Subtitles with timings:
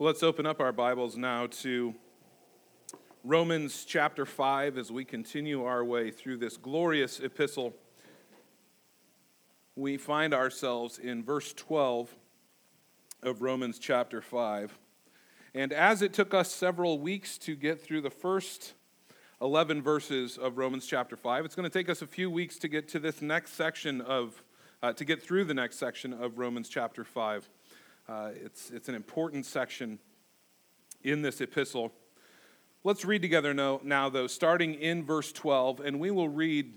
[0.00, 1.92] Let's open up our Bibles now to
[3.24, 7.74] Romans chapter 5 as we continue our way through this glorious epistle.
[9.74, 12.14] We find ourselves in verse 12
[13.24, 14.78] of Romans chapter 5.
[15.52, 18.74] And as it took us several weeks to get through the first
[19.42, 22.68] 11 verses of Romans chapter 5, it's going to take us a few weeks to
[22.68, 24.44] get to this next section of,
[24.80, 27.48] uh, to get through the next section of Romans chapter 5.
[28.08, 29.98] Uh, it's, it's an important section
[31.02, 31.92] in this epistle.
[32.82, 36.72] Let's read together now, now, though, starting in verse 12, and we will read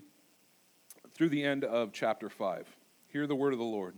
[1.14, 2.68] through the end of chapter 5.
[3.08, 3.96] Hear the word of the Lord.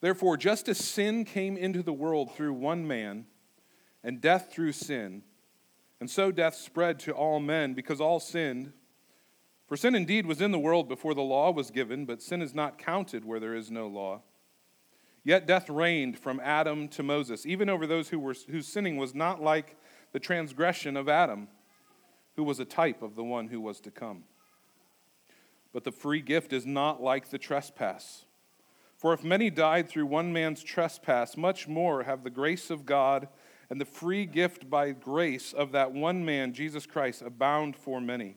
[0.00, 3.26] Therefore, just as sin came into the world through one man,
[4.02, 5.22] and death through sin,
[6.00, 8.72] and so death spread to all men because all sinned.
[9.66, 12.54] For sin indeed was in the world before the law was given, but sin is
[12.54, 14.22] not counted where there is no law.
[15.24, 19.14] Yet death reigned from Adam to Moses, even over those who were, whose sinning was
[19.14, 19.76] not like
[20.12, 21.48] the transgression of Adam,
[22.36, 24.24] who was a type of the one who was to come.
[25.72, 28.24] But the free gift is not like the trespass.
[28.96, 33.28] For if many died through one man's trespass, much more have the grace of God
[33.70, 38.36] and the free gift by grace of that one man, Jesus Christ, abound for many.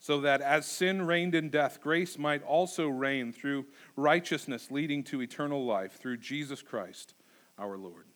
[0.00, 3.66] so that as sin reigned in death, grace might also reign through
[3.96, 7.14] righteousness, leading to eternal life through Jesus Christ
[7.58, 8.06] our Lord.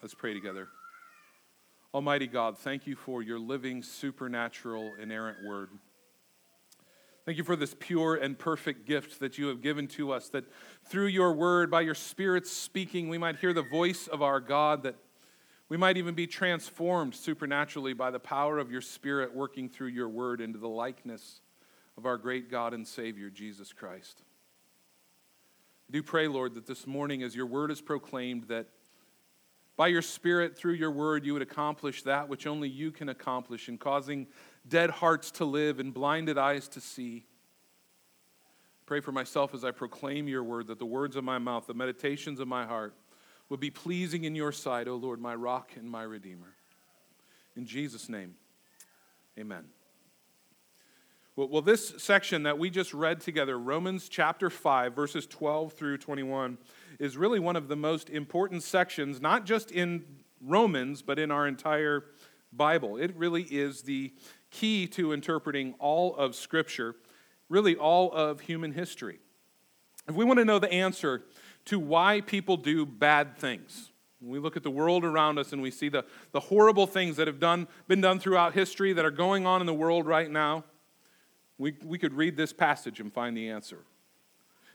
[0.00, 0.68] Let's pray together.
[1.92, 5.70] Almighty God, thank you for your living, supernatural, inerrant word.
[7.24, 10.44] Thank you for this pure and perfect gift that you have given to us, that
[10.84, 14.84] through your word, by your Spirit speaking, we might hear the voice of our God,
[14.84, 14.94] that
[15.68, 20.08] we might even be transformed supernaturally by the power of your Spirit working through your
[20.08, 21.40] word into the likeness
[21.96, 24.22] of our great God and Savior, Jesus Christ.
[25.88, 28.68] I do pray, Lord, that this morning, as your word is proclaimed, that
[29.76, 33.68] by your Spirit, through your word, you would accomplish that which only you can accomplish
[33.68, 34.26] in causing
[34.66, 37.26] dead hearts to live and blinded eyes to see.
[38.86, 41.74] Pray for myself as I proclaim your word, that the words of my mouth, the
[41.74, 42.94] meditations of my heart,
[43.48, 46.54] would be pleasing in your sight, O Lord, my rock and my redeemer.
[47.56, 48.34] In Jesus' name,
[49.38, 49.64] amen.
[51.34, 55.98] Well, well, this section that we just read together, Romans chapter 5, verses 12 through
[55.98, 56.58] 21,
[56.98, 60.04] is really one of the most important sections, not just in
[60.40, 62.04] Romans, but in our entire
[62.52, 62.96] Bible.
[62.96, 64.12] It really is the
[64.50, 66.96] key to interpreting all of Scripture,
[67.48, 69.20] really all of human history.
[70.08, 71.22] If we want to know the answer
[71.68, 73.92] to why people do bad things.
[74.22, 76.02] we look at the world around us and we see the,
[76.32, 79.66] the horrible things that have done, been done throughout history that are going on in
[79.66, 80.64] the world right now.
[81.58, 83.80] We, we could read this passage and find the answer.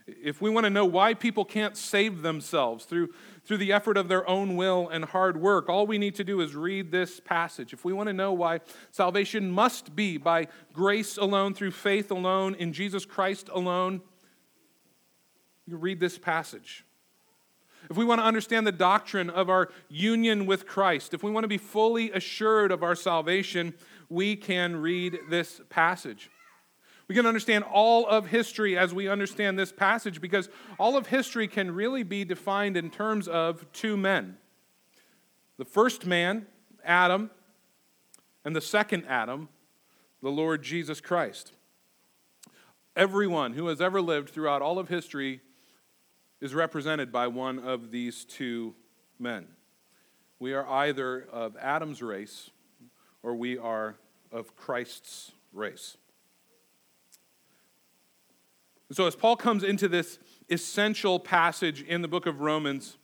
[0.06, 3.10] If we want to know why people can't save themselves through,
[3.44, 6.42] through the effort of their own will and hard work, all we need to do
[6.42, 7.74] is read this passage.
[7.74, 8.60] If we want to know why
[8.92, 14.02] salvation must be by grace alone, through faith alone, in Jesus Christ alone,
[15.66, 16.86] you read this passage.
[17.90, 21.44] If we want to understand the doctrine of our union with Christ, if we want
[21.44, 23.74] to be fully assured of our salvation,
[24.10, 26.30] we can read this passage.
[27.08, 30.50] We can understand all of history as we understand this passage because
[30.80, 34.38] all of history can really be defined in terms of two men
[35.60, 36.48] the first man,
[36.84, 37.30] Adam,
[38.44, 39.50] and the second Adam,
[40.22, 41.54] the Lord Jesus Christ.
[42.96, 45.42] Everyone who has ever lived throughout all of history
[46.44, 48.76] is represented by one of these two
[49.18, 49.48] men.
[50.40, 52.50] We are either of Adam's race
[53.24, 53.96] or we are
[54.30, 55.96] of Christ's race.
[58.90, 60.20] And so, as Paul comes into this
[60.50, 62.98] essential passage in the book of Romans,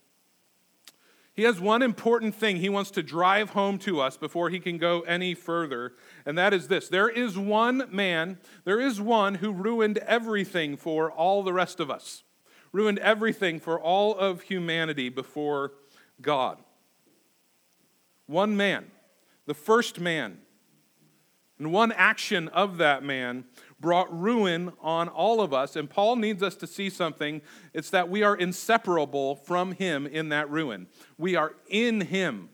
[1.33, 4.77] He has one important thing he wants to drive home to us before he can
[4.77, 5.93] go any further,
[6.25, 11.09] and that is this there is one man, there is one who ruined everything for
[11.09, 12.23] all the rest of us,
[12.71, 15.73] ruined everything for all of humanity before
[16.21, 16.57] God.
[18.27, 18.91] One man,
[19.45, 20.39] the first man,
[21.57, 23.43] and one action of that man
[23.79, 25.75] brought ruin on all of us.
[25.75, 27.41] And Paul needs us to see something
[27.73, 30.87] it's that we are inseparable from him in that ruin.
[31.17, 32.49] We are in him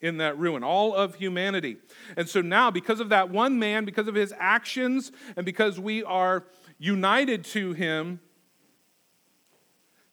[0.00, 1.76] in that ruin, all of humanity.
[2.16, 6.04] And so now, because of that one man, because of his actions, and because we
[6.04, 6.44] are
[6.78, 8.20] united to him,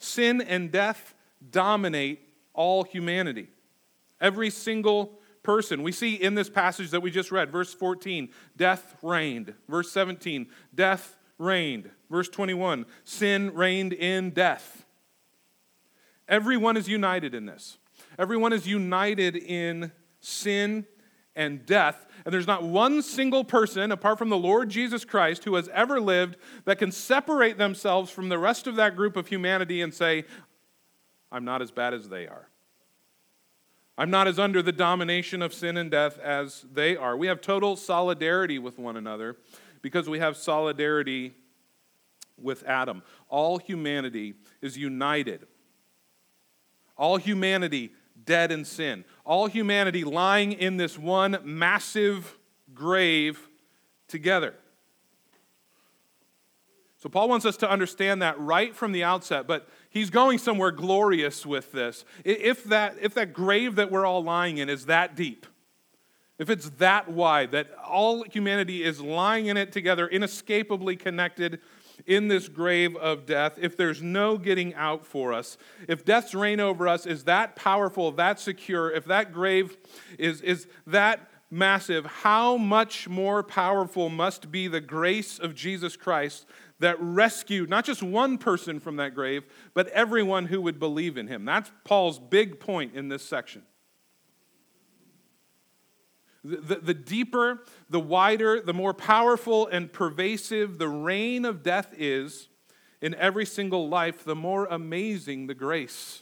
[0.06, 1.14] sin and death
[1.52, 2.20] dominate
[2.54, 3.50] all humanity.
[4.22, 5.84] Every single person.
[5.84, 9.54] We see in this passage that we just read, verse 14, death reigned.
[9.70, 11.90] Verse 17, death reigned.
[12.10, 14.86] Verse 21, sin reigned in death.
[16.28, 17.78] Everyone is united in this.
[18.18, 20.86] Everyone is united in sin
[21.36, 22.06] and death.
[22.24, 26.00] And there's not one single person, apart from the Lord Jesus Christ, who has ever
[26.00, 30.26] lived that can separate themselves from the rest of that group of humanity and say,
[31.32, 32.50] I'm not as bad as they are.
[33.98, 37.16] I'm not as under the domination of sin and death as they are.
[37.16, 39.38] We have total solidarity with one another
[39.82, 41.34] because we have solidarity
[42.38, 43.04] with Adam.
[43.30, 45.48] All humanity is united.
[46.98, 47.92] All humanity
[48.26, 49.06] dead in sin.
[49.26, 52.38] All humanity lying in this one massive
[52.74, 53.50] grave
[54.08, 54.54] together.
[56.98, 60.72] So, Paul wants us to understand that right from the outset, but he's going somewhere
[60.72, 62.04] glorious with this.
[62.24, 65.46] If that, if that grave that we're all lying in is that deep,
[66.40, 71.60] if it's that wide, that all humanity is lying in it together, inescapably connected
[72.06, 75.58] in this grave of death, if there's no getting out for us,
[75.88, 79.78] if death's reign over us is that powerful, that secure, if that grave
[80.18, 86.46] is, is that massive, how much more powerful must be the grace of Jesus Christ
[86.80, 89.44] that rescued not just one person from that grave,
[89.74, 91.46] but everyone who would believe in him.
[91.46, 93.64] That's Paul's big point in this section.
[96.46, 102.50] The, the, deeper, the wider, the more powerful and pervasive the reign of death is
[103.02, 106.22] in every single life, the more amazing the grace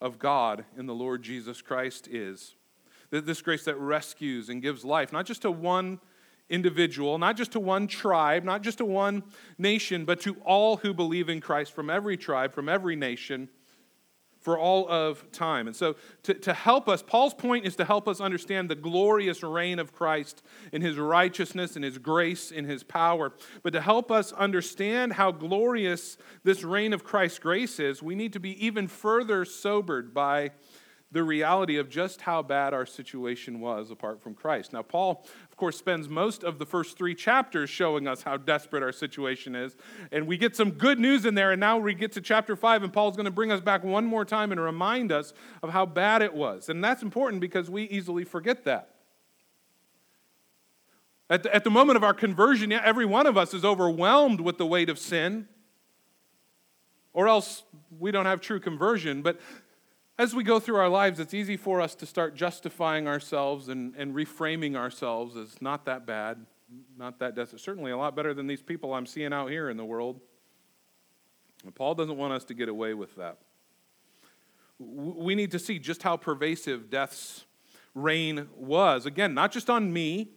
[0.00, 2.54] of God in the Lord Jesus Christ is.
[3.10, 6.00] This grace that rescues and gives life, not just to one
[6.48, 9.24] individual, not just to one tribe, not just to one
[9.58, 13.48] nation, but to all who believe in Christ from every tribe, from every nation,
[14.46, 15.66] for all of time.
[15.66, 19.42] And so, to, to help us, Paul's point is to help us understand the glorious
[19.42, 20.40] reign of Christ
[20.72, 23.32] in his righteousness, in his grace, in his power.
[23.64, 28.32] But to help us understand how glorious this reign of Christ's grace is, we need
[28.34, 30.52] to be even further sobered by
[31.12, 34.72] the reality of just how bad our situation was apart from Christ.
[34.72, 38.82] Now, Paul, of course, spends most of the first three chapters showing us how desperate
[38.82, 39.76] our situation is.
[40.10, 42.82] And we get some good news in there, and now we get to chapter five,
[42.82, 45.32] and Paul's going to bring us back one more time and remind us
[45.62, 46.68] of how bad it was.
[46.68, 48.90] And that's important because we easily forget that.
[51.30, 54.58] At the, at the moment of our conversion, every one of us is overwhelmed with
[54.58, 55.48] the weight of sin,
[57.12, 57.62] or else
[57.98, 59.22] we don't have true conversion.
[59.22, 59.40] But
[60.18, 63.94] as we go through our lives, it's easy for us to start justifying ourselves and,
[63.96, 66.46] and reframing ourselves as not that bad,
[66.96, 67.60] not that desperate.
[67.60, 70.20] Certainly a lot better than these people I'm seeing out here in the world.
[71.64, 73.38] And Paul doesn't want us to get away with that.
[74.78, 77.44] We need to see just how pervasive death's
[77.94, 79.04] reign was.
[79.04, 80.30] Again, not just on me,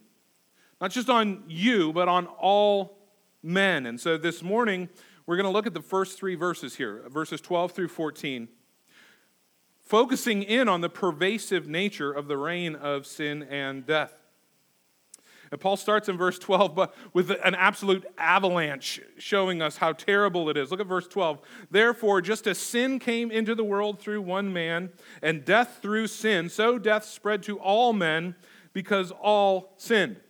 [0.80, 2.98] not just on you, but on all
[3.42, 3.86] men.
[3.86, 4.90] And so this morning,
[5.26, 8.48] we're going to look at the first three verses here, verses 12 through 14
[9.90, 14.14] focusing in on the pervasive nature of the reign of sin and death.
[15.50, 20.48] And Paul starts in verse 12 but with an absolute avalanche showing us how terrible
[20.48, 20.70] it is.
[20.70, 21.40] Look at verse 12.
[21.72, 24.90] Therefore, just as sin came into the world through one man,
[25.22, 28.36] and death through sin, so death spread to all men
[28.72, 30.20] because all sinned.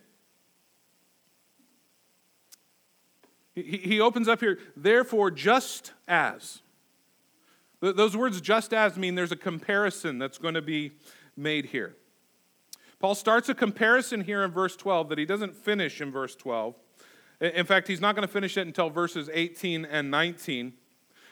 [3.53, 6.63] He opens up here, therefore, just as.
[7.81, 10.91] Those words just as mean there's a comparison that's going to be
[11.35, 11.95] made here.
[12.99, 16.75] Paul starts a comparison here in verse 12 that he doesn't finish in verse 12.
[17.41, 20.73] In fact, he's not going to finish it until verses 18 and 19.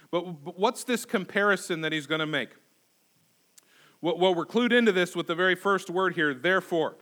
[0.09, 2.49] But what's this comparison that he's going to make?
[4.01, 6.95] Well, we're clued into this with the very first word here, therefore.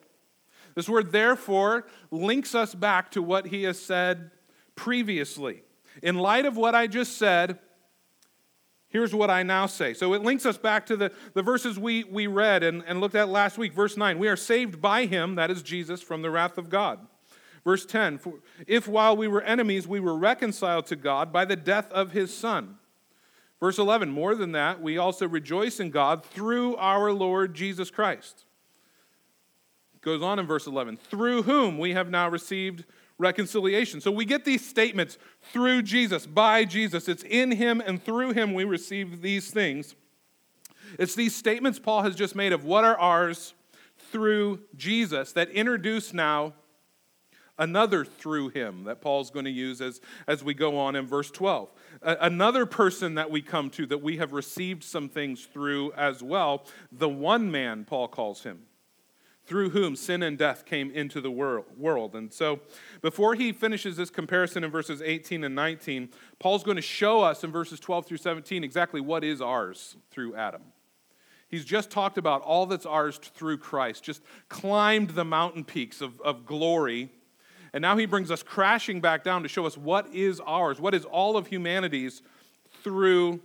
[0.76, 4.32] This word, therefore, links us back to what he has said
[4.76, 5.64] previously.
[6.04, 7.60] In light of what I just said,
[8.98, 9.94] Here's what I now say.
[9.94, 13.14] So it links us back to the, the verses we, we read and, and looked
[13.14, 13.72] at last week.
[13.72, 17.06] Verse 9 We are saved by him, that is Jesus, from the wrath of God.
[17.64, 18.20] Verse 10
[18.66, 22.36] If while we were enemies, we were reconciled to God by the death of his
[22.36, 22.80] Son.
[23.60, 28.46] Verse 11 More than that, we also rejoice in God through our Lord Jesus Christ.
[29.94, 32.84] It goes on in verse 11 Through whom we have now received
[33.18, 34.02] reconciliation.
[34.02, 35.18] So we get these statements
[35.52, 37.08] through Jesus, by Jesus.
[37.08, 39.96] It's in him and through him we receive these things.
[41.00, 43.54] It's these statements Paul has just made of what are ours
[44.12, 46.54] through Jesus that introduce now
[47.58, 51.32] another through him that Paul's going to use as, as we go on in verse
[51.32, 51.72] 12.
[52.04, 56.22] A- another person that we come to that we have received some things through as
[56.22, 58.67] well, the one man, Paul calls him
[59.48, 62.16] through whom sin and death came into the world.
[62.16, 62.60] And so,
[63.02, 67.44] before he finishes this comparison in verses 18 and 19, Paul's going to show us
[67.44, 70.62] in verses 12 through 17 exactly what is ours through Adam.
[71.48, 76.20] He's just talked about all that's ours through Christ, just climbed the mountain peaks of,
[76.22, 77.10] of glory.
[77.72, 80.94] And now he brings us crashing back down to show us what is ours, what
[80.94, 82.22] is all of humanity's
[82.84, 83.40] through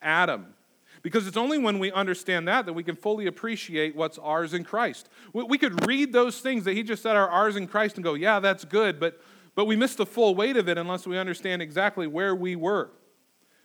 [0.00, 0.54] Adam.
[1.02, 4.62] Because it's only when we understand that that we can fully appreciate what's ours in
[4.62, 5.08] Christ.
[5.32, 8.14] We could read those things that he just said are ours in Christ and go,
[8.14, 9.20] yeah, that's good, but,
[9.56, 12.90] but we miss the full weight of it unless we understand exactly where we were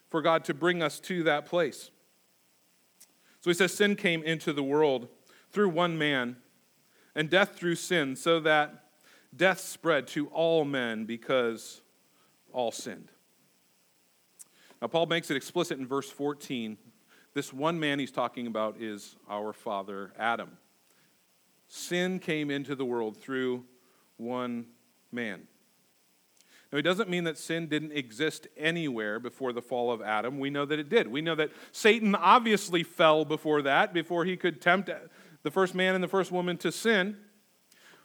[0.10, 1.91] for God to bring us to that place.
[3.41, 5.08] So he says, Sin came into the world
[5.51, 6.38] through one man,
[7.15, 8.86] and death through sin, so that
[9.36, 11.82] death spread to all men because
[12.51, 13.12] all sinned.
[14.82, 16.77] Now, Paul makes it explicit in verse 14
[17.38, 20.58] this one man he's talking about is our father Adam.
[21.67, 23.63] Sin came into the world through
[24.17, 24.65] one
[25.12, 25.44] man.
[26.72, 30.39] Now, he doesn't mean that sin didn't exist anywhere before the fall of Adam.
[30.39, 31.12] We know that it did.
[31.12, 34.89] We know that Satan obviously fell before that, before he could tempt
[35.44, 37.17] the first man and the first woman to sin.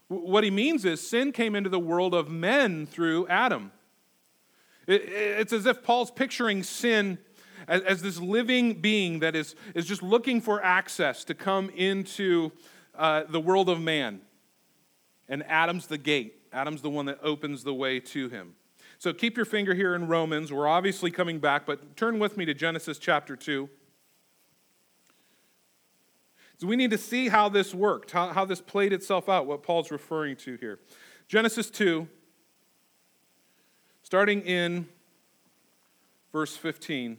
[0.08, 3.72] What he means is sin came into the world of men through Adam.
[4.86, 7.16] It's as if Paul's picturing sin
[7.68, 12.52] as, as this living being that is, is just looking for access to come into
[12.94, 14.20] uh, the world of man.
[15.28, 18.54] And Adam's the gate, Adam's the one that opens the way to him.
[18.98, 20.52] So keep your finger here in Romans.
[20.52, 23.68] We're obviously coming back, but turn with me to Genesis chapter 2.
[26.58, 29.64] So we need to see how this worked, how, how this played itself out, what
[29.64, 30.78] Paul's referring to here.
[31.26, 32.06] Genesis 2,
[34.04, 34.86] starting in
[36.32, 37.18] verse 15.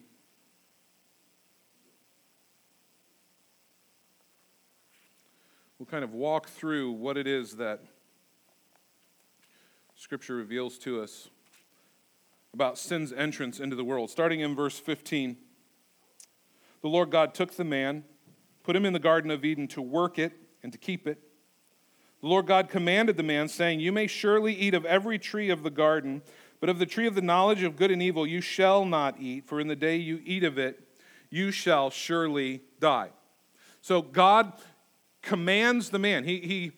[5.84, 7.82] We'll kind of walk through what it is that
[9.98, 11.28] Scripture reveals to us
[12.54, 14.10] about sin's entrance into the world.
[14.10, 15.36] Starting in verse 15,
[16.82, 18.06] the Lord God took the man,
[18.64, 20.32] put him in the Garden of Eden to work it
[20.64, 21.20] and to keep it.
[22.22, 25.64] The Lord God commanded the man, saying, You may surely eat of every tree of
[25.64, 26.22] the garden,
[26.62, 29.50] but of the tree of the knowledge of good and evil you shall not eat,
[29.50, 30.80] for in the day you eat of it,
[31.30, 33.10] you shall surely die.
[33.82, 34.54] So God
[35.24, 36.26] commands the man.
[36.26, 36.72] He, he,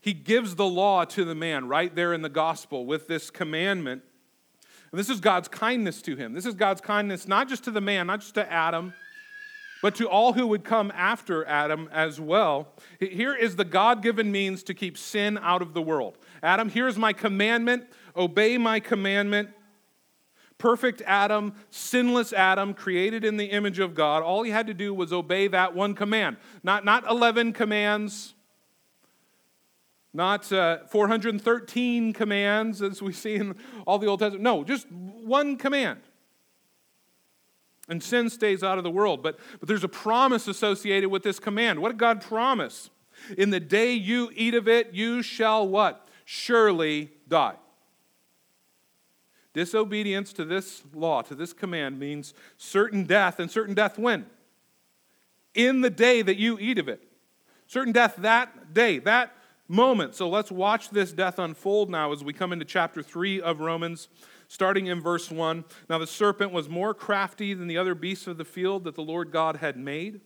[0.00, 4.02] he gives the law to the man right there in the gospel with this commandment.
[4.92, 6.32] And this is God's kindness to him.
[6.34, 8.92] This is God's kindness not just to the man, not just to Adam,
[9.82, 12.68] but to all who would come after Adam as well.
[12.98, 16.18] Here is the God given means to keep sin out of the world.
[16.42, 17.84] Adam, here's my commandment
[18.16, 19.50] obey my commandment
[20.60, 24.94] perfect Adam, sinless Adam, created in the image of God, all he had to do
[24.94, 26.36] was obey that one command.
[26.62, 28.34] Not, not 11 commands,
[30.12, 34.42] not uh, 413 commands as we see in all the Old Testament.
[34.42, 36.00] No, just one command.
[37.88, 39.22] And sin stays out of the world.
[39.22, 41.80] But, but there's a promise associated with this command.
[41.80, 42.90] What did God promise?
[43.36, 46.08] In the day you eat of it, you shall what?
[46.24, 47.56] Surely die.
[49.52, 54.26] Disobedience to this law, to this command, means certain death, and certain death when?
[55.54, 57.02] In the day that you eat of it.
[57.66, 59.32] Certain death that day, that
[59.66, 60.14] moment.
[60.14, 64.08] So let's watch this death unfold now as we come into chapter 3 of Romans,
[64.48, 65.64] starting in verse 1.
[65.88, 69.02] Now the serpent was more crafty than the other beasts of the field that the
[69.02, 70.20] Lord God had made.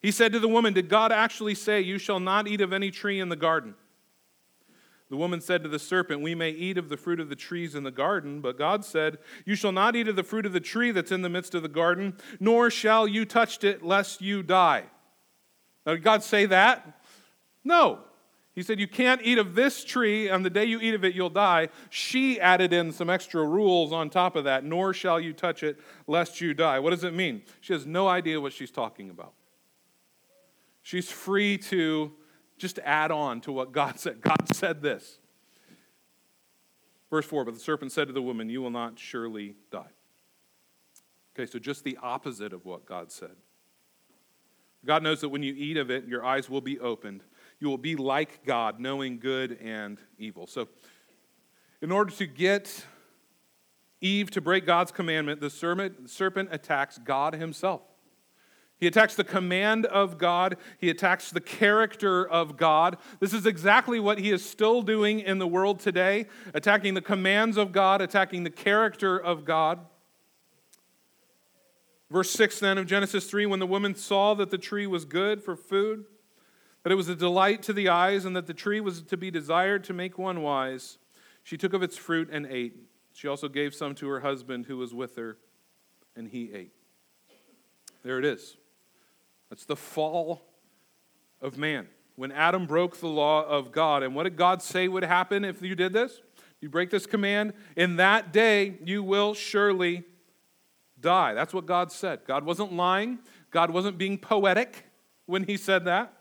[0.00, 2.90] He said to the woman, Did God actually say, You shall not eat of any
[2.90, 3.74] tree in the garden?
[5.12, 7.74] The woman said to the serpent, We may eat of the fruit of the trees
[7.74, 10.58] in the garden, but God said, You shall not eat of the fruit of the
[10.58, 14.42] tree that's in the midst of the garden, nor shall you touch it, lest you
[14.42, 14.84] die.
[15.84, 17.02] Now, did God say that?
[17.62, 17.98] No.
[18.54, 20.30] He said, You can't eat of this tree.
[20.30, 21.68] and the day you eat of it, you'll die.
[21.90, 25.78] She added in some extra rules on top of that, nor shall you touch it,
[26.06, 26.78] lest you die.
[26.78, 27.42] What does it mean?
[27.60, 29.34] She has no idea what she's talking about.
[30.80, 32.12] She's free to
[32.62, 34.20] just add on to what God said.
[34.22, 35.18] God said this.
[37.10, 39.90] Verse 4 But the serpent said to the woman, You will not surely die.
[41.34, 43.34] Okay, so just the opposite of what God said.
[44.84, 47.22] God knows that when you eat of it, your eyes will be opened.
[47.58, 50.46] You will be like God, knowing good and evil.
[50.46, 50.68] So,
[51.80, 52.84] in order to get
[54.00, 57.82] Eve to break God's commandment, the serpent attacks God himself.
[58.82, 60.56] He attacks the command of God.
[60.76, 62.96] He attacks the character of God.
[63.20, 67.56] This is exactly what he is still doing in the world today attacking the commands
[67.56, 69.78] of God, attacking the character of God.
[72.10, 75.44] Verse 6 then of Genesis 3 when the woman saw that the tree was good
[75.44, 76.04] for food,
[76.82, 79.30] that it was a delight to the eyes, and that the tree was to be
[79.30, 80.98] desired to make one wise,
[81.44, 82.74] she took of its fruit and ate.
[83.12, 85.38] She also gave some to her husband who was with her,
[86.16, 86.72] and he ate.
[88.02, 88.56] There it is.
[89.52, 90.40] That's the fall
[91.42, 91.86] of man.
[92.16, 94.02] When Adam broke the law of God.
[94.02, 96.22] And what did God say would happen if you did this?
[96.62, 100.04] You break this command, in that day you will surely
[100.98, 101.34] die.
[101.34, 102.20] That's what God said.
[102.26, 103.18] God wasn't lying,
[103.50, 104.86] God wasn't being poetic
[105.26, 106.14] when he said that.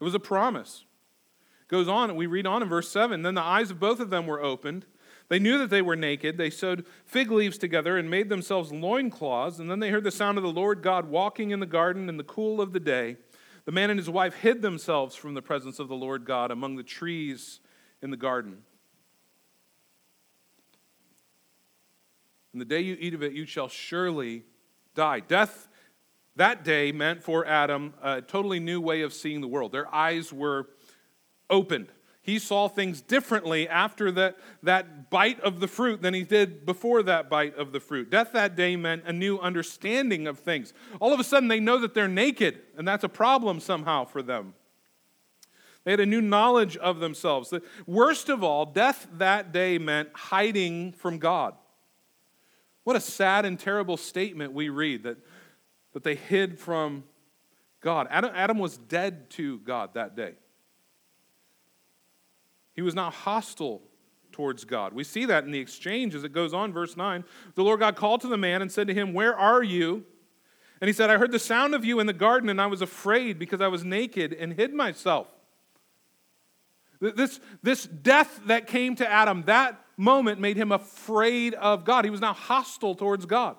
[0.00, 0.86] It was a promise.
[1.68, 4.08] Goes on, and we read on in verse 7 Then the eyes of both of
[4.08, 4.86] them were opened.
[5.28, 6.38] They knew that they were naked.
[6.38, 9.58] They sewed fig leaves together and made themselves loincloths.
[9.58, 12.16] And then they heard the sound of the Lord God walking in the garden in
[12.16, 13.16] the cool of the day.
[13.64, 16.76] The man and his wife hid themselves from the presence of the Lord God among
[16.76, 17.60] the trees
[18.00, 18.58] in the garden.
[22.52, 24.44] And the day you eat of it, you shall surely
[24.94, 25.20] die.
[25.20, 25.68] Death
[26.36, 29.72] that day meant for Adam a totally new way of seeing the world.
[29.72, 30.68] Their eyes were
[31.50, 31.88] opened.
[32.26, 37.04] He saw things differently after that, that bite of the fruit than he did before
[37.04, 38.10] that bite of the fruit.
[38.10, 40.74] Death that day meant a new understanding of things.
[40.98, 44.22] All of a sudden, they know that they're naked, and that's a problem somehow for
[44.22, 44.54] them.
[45.84, 47.54] They had a new knowledge of themselves.
[47.86, 51.54] Worst of all, death that day meant hiding from God.
[52.82, 55.18] What a sad and terrible statement we read that,
[55.92, 57.04] that they hid from
[57.80, 58.08] God.
[58.10, 60.34] Adam, Adam was dead to God that day.
[62.76, 63.82] He was not hostile
[64.30, 64.92] towards God.
[64.92, 67.24] We see that in the exchange as it goes on, verse 9.
[67.54, 70.04] The Lord God called to the man and said to him, Where are you?
[70.80, 72.82] And he said, I heard the sound of you in the garden, and I was
[72.82, 75.26] afraid because I was naked and hid myself.
[77.00, 82.04] This, this death that came to Adam, that moment made him afraid of God.
[82.04, 83.56] He was now hostile towards God.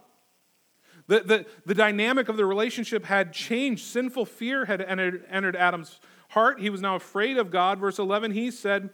[1.08, 3.86] The, the, the dynamic of the relationship had changed.
[3.86, 6.00] Sinful fear had entered, entered Adam's
[6.38, 6.62] heart.
[6.62, 7.80] He was now afraid of God.
[7.80, 8.92] Verse 11, he said,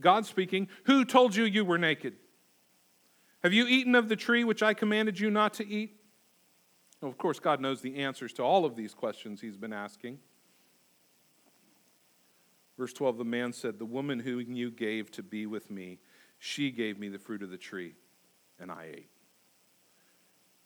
[0.00, 2.14] God speaking, Who told you you were naked?
[3.42, 6.00] Have you eaten of the tree which I commanded you not to eat?
[7.02, 10.18] Well, of course, God knows the answers to all of these questions he's been asking.
[12.78, 15.98] Verse 12 The man said, The woman whom you gave to be with me,
[16.38, 17.94] she gave me the fruit of the tree,
[18.58, 19.10] and I ate.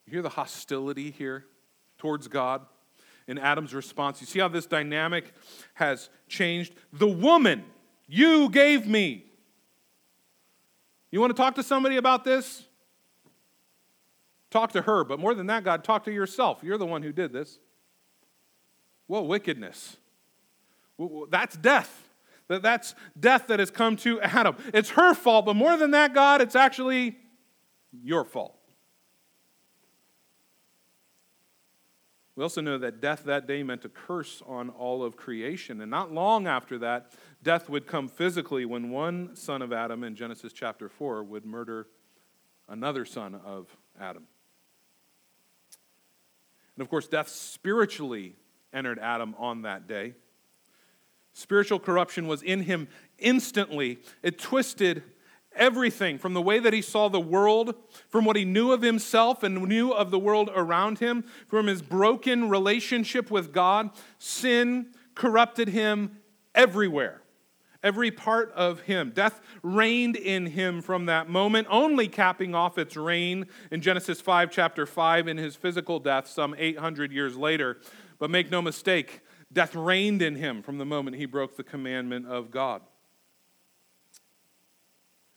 [0.06, 1.46] You hear the hostility here
[1.98, 2.66] towards God
[3.30, 4.20] in Adam's response?
[4.20, 5.32] You see how this dynamic
[5.74, 6.74] has changed?
[6.92, 7.64] The woman
[8.08, 9.24] you gave me.
[11.12, 12.64] You want to talk to somebody about this?
[14.50, 16.58] Talk to her, but more than that, God, talk to yourself.
[16.64, 17.60] You're the one who did this.
[19.06, 19.96] What wickedness.
[21.30, 22.08] That's death.
[22.48, 24.56] That's death that has come to Adam.
[24.74, 27.16] It's her fault, but more than that, God, it's actually
[27.92, 28.56] your fault.
[32.40, 35.82] We also know that death that day meant a curse on all of creation.
[35.82, 40.16] And not long after that, death would come physically when one son of Adam in
[40.16, 41.86] Genesis chapter 4 would murder
[42.66, 44.22] another son of Adam.
[46.76, 48.36] And of course, death spiritually
[48.72, 50.14] entered Adam on that day.
[51.34, 53.98] Spiritual corruption was in him instantly.
[54.22, 55.02] It twisted
[55.60, 57.74] everything from the way that he saw the world,
[58.08, 61.82] from what he knew of himself and knew of the world around him, from his
[61.82, 63.90] broken relationship with God.
[64.18, 66.18] Sin corrupted him
[66.54, 67.22] everywhere,
[67.82, 69.12] every part of him.
[69.14, 74.50] Death reigned in him from that moment, only capping off its reign in Genesis 5,
[74.50, 77.78] chapter 5, in his physical death some 800 years later.
[78.18, 79.20] But make no mistake,
[79.52, 82.82] Death reigned in him from the moment he broke the commandment of God.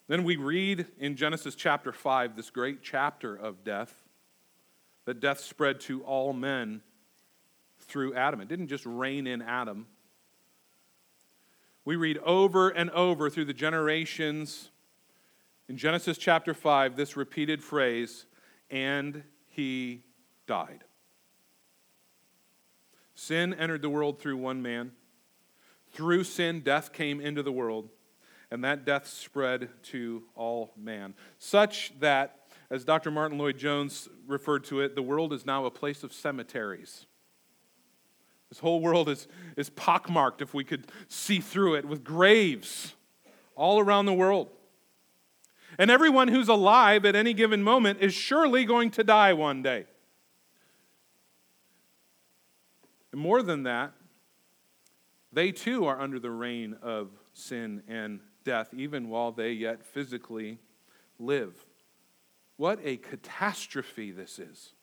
[0.07, 3.93] Then we read in Genesis chapter 5, this great chapter of death,
[5.05, 6.81] that death spread to all men
[7.79, 8.41] through Adam.
[8.41, 9.87] It didn't just reign in Adam.
[11.85, 14.71] We read over and over through the generations
[15.69, 18.25] in Genesis chapter 5 this repeated phrase,
[18.69, 20.03] and he
[20.47, 20.83] died.
[23.15, 24.91] Sin entered the world through one man.
[25.91, 27.89] Through sin, death came into the world,
[28.53, 31.15] and that death spread to all man.
[31.39, 33.09] Such that, as Dr.
[33.09, 37.07] Martyn Lloyd-Jones referred to it, the world is now a place of cemeteries.
[38.49, 42.93] This whole world is, is pockmarked, if we could see through it, with graves
[43.55, 44.49] all around the world.
[45.79, 49.87] And everyone who's alive at any given moment is surely going to die one day.
[53.11, 53.93] And more than that,
[55.31, 60.59] they too are under the reign of sin and death, even while they yet physically
[61.19, 61.65] live.
[62.57, 64.73] What a catastrophe this is.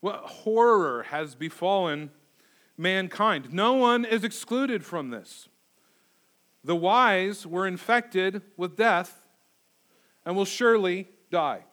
[0.00, 2.10] What horror has befallen
[2.76, 3.52] mankind.
[3.52, 5.48] No one is excluded from this.
[6.62, 9.24] The wise were infected with death
[10.24, 11.64] and will surely die.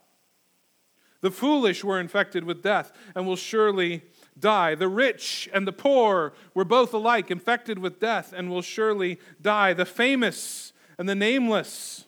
[1.22, 4.04] The foolish were infected with death and will surely
[4.40, 4.76] die.
[4.76, 9.74] The rich and the poor were both alike infected with death and will surely die.
[9.74, 12.06] The famous and the nameless,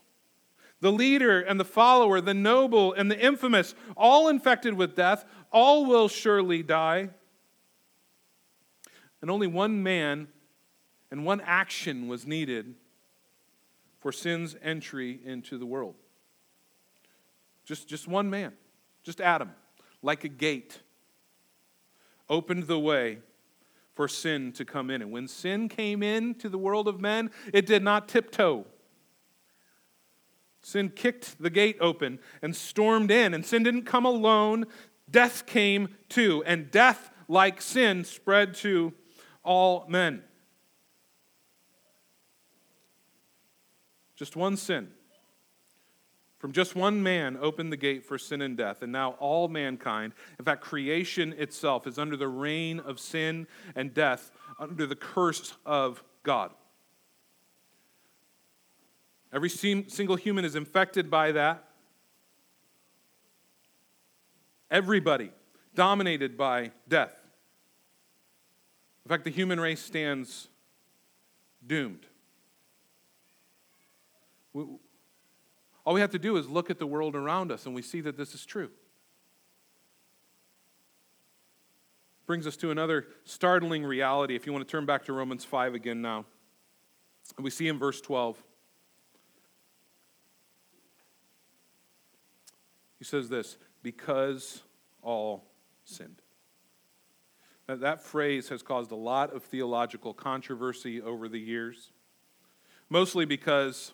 [0.81, 5.85] the leader and the follower, the noble and the infamous, all infected with death, all
[5.85, 7.09] will surely die.
[9.21, 10.27] And only one man
[11.09, 12.75] and one action was needed
[13.99, 15.95] for sin's entry into the world.
[17.65, 18.53] Just, just one man.
[19.03, 19.51] Just Adam,
[20.01, 20.81] like a gate,
[22.29, 23.19] opened the way
[23.93, 25.01] for sin to come in.
[25.01, 28.65] And when sin came into the world of men, it did not tiptoe.
[30.61, 34.65] Sin kicked the gate open and stormed in, and sin didn't come alone.
[35.09, 38.93] Death came too, and death, like sin, spread to
[39.43, 40.23] all men.
[44.15, 44.89] Just one sin
[46.37, 50.13] from just one man opened the gate for sin and death, and now all mankind,
[50.37, 55.53] in fact, creation itself, is under the reign of sin and death, under the curse
[55.65, 56.51] of God.
[59.33, 61.63] Every single human is infected by that.
[64.71, 65.31] Everybody
[65.73, 67.13] dominated by death.
[69.05, 70.47] In fact, the human race stands
[71.65, 72.05] doomed.
[75.85, 78.01] All we have to do is look at the world around us and we see
[78.01, 78.69] that this is true.
[82.25, 84.35] Brings us to another startling reality.
[84.35, 86.25] If you want to turn back to Romans 5 again now,
[87.39, 88.41] we see in verse 12.
[92.97, 94.63] He says this because
[95.03, 95.45] all
[95.83, 96.21] sinned.
[97.67, 101.91] That, that phrase has caused a lot of theological controversy over the years,
[102.89, 103.93] mostly because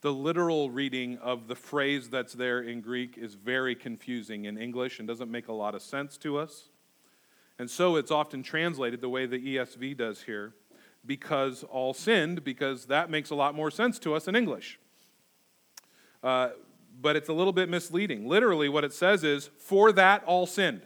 [0.00, 4.98] the literal reading of the phrase that's there in Greek is very confusing in English
[4.98, 6.68] and doesn't make a lot of sense to us.
[7.58, 10.54] And so it's often translated the way the ESV does here
[11.04, 14.78] because all sinned, because that makes a lot more sense to us in English.
[16.22, 16.50] Uh,
[17.00, 18.28] but it's a little bit misleading.
[18.28, 20.82] Literally, what it says is, for that all sinned,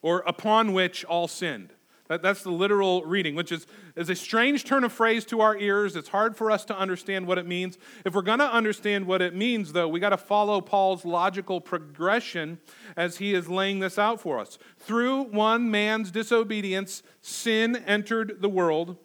[0.00, 1.72] or upon which all sinned.
[2.12, 5.56] That, that's the literal reading, which is, is a strange turn of phrase to our
[5.56, 5.96] ears.
[5.96, 7.78] It's hard for us to understand what it means.
[8.04, 11.58] If we're going to understand what it means, though, we got to follow Paul's logical
[11.58, 12.60] progression
[12.98, 14.58] as he is laying this out for us.
[14.76, 18.98] Through one man's disobedience, sin entered the world.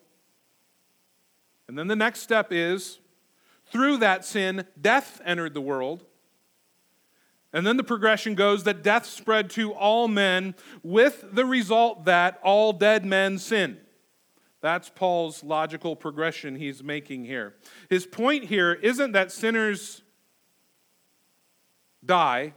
[1.69, 2.99] And then the next step is
[3.71, 6.03] through that sin, death entered the world.
[7.53, 12.39] And then the progression goes that death spread to all men with the result that
[12.43, 13.77] all dead men sin.
[14.61, 17.55] That's Paul's logical progression he's making here.
[17.89, 20.01] His point here isn't that sinners
[22.03, 22.53] die,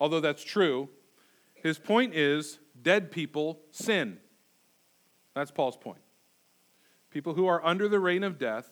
[0.00, 0.88] although that's true.
[1.54, 4.18] His point is dead people sin.
[5.34, 6.00] That's Paul's point.
[7.10, 8.70] People who are under the reign of death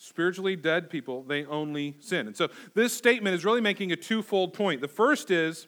[0.00, 2.28] Spiritually dead people, they only sin.
[2.28, 4.80] And so this statement is really making a twofold point.
[4.80, 5.66] The first is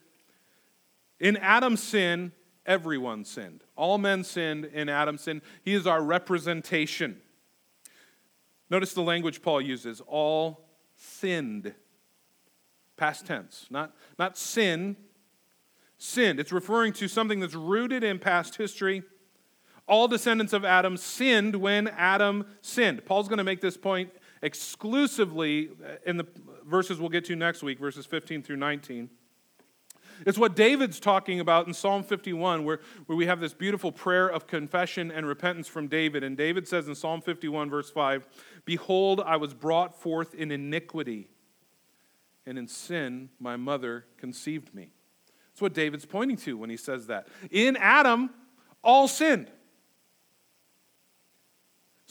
[1.19, 2.31] in Adam's sin,
[2.64, 3.64] everyone sinned.
[3.75, 5.43] All men sinned in Adam's sin.
[5.64, 7.21] He is our representation.
[8.71, 10.64] Notice the language Paul uses all
[10.95, 11.75] sinned.
[12.97, 14.97] Past tense, not, not sin,
[15.99, 16.38] sinned.
[16.38, 19.03] It's referring to something that's rooted in past history.
[19.88, 23.05] All descendants of Adam sinned when Adam sinned.
[23.05, 24.11] Paul's going to make this point
[24.42, 26.26] exclusively uh, in the
[26.64, 29.11] verses we'll get to next week, verses 15 through 19.
[30.26, 34.29] It's what David's talking about in Psalm 51, where, where we have this beautiful prayer
[34.29, 36.22] of confession and repentance from David.
[36.22, 38.26] And David says in Psalm 51, verse 5
[38.64, 41.29] Behold, I was brought forth in iniquity,
[42.44, 44.90] and in sin my mother conceived me.
[45.48, 47.29] That's what David's pointing to when he says that.
[47.50, 48.31] In Adam,
[48.85, 49.50] all sinned.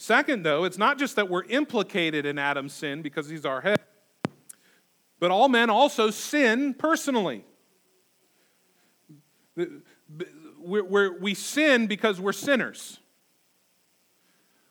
[0.00, 3.80] Second, though, it's not just that we're implicated in Adam's sin because he's our head,
[5.18, 7.44] but all men also sin personally.
[10.58, 12.98] We're, we sin because we're sinners.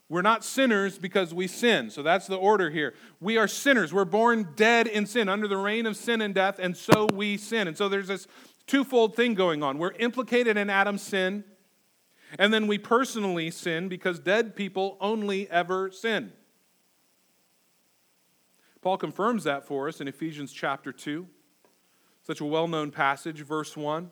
[0.10, 1.92] We're not sinners because we sin.
[1.92, 2.96] So that's the order here.
[3.20, 3.94] We are sinners.
[3.94, 7.38] We're born dead in sin, under the reign of sin and death, and so we
[7.38, 7.68] sin.
[7.68, 8.26] And so there's this
[8.66, 9.78] twofold thing going on.
[9.78, 11.44] We're implicated in Adam's sin,
[12.38, 16.32] and then we personally sin because dead people only ever sin.
[18.82, 21.28] Paul confirms that for us in Ephesians chapter 2,
[22.24, 24.12] such a well known passage, verse 1.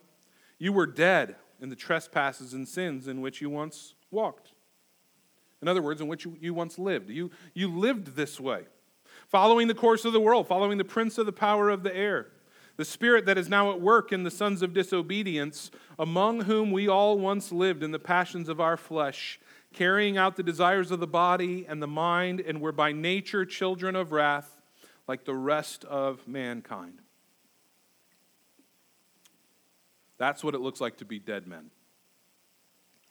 [0.58, 4.54] You were dead in the trespasses and sins in which you once walked.
[5.62, 7.10] In other words, in which you, once lived.
[7.10, 8.66] You, you lived this way,
[9.28, 12.28] following the course of the world, following the prince of the power of the air,
[12.78, 16.88] the spirit that is now at work in the sons of disobedience, among whom we
[16.88, 19.40] all once lived in the passions of our flesh,
[19.74, 23.96] carrying out the desires of the body and the mind, and were by nature children
[23.96, 24.62] of wrath,
[25.08, 27.00] like the rest of mankind.
[30.18, 31.72] That's what it looks like to be dead men.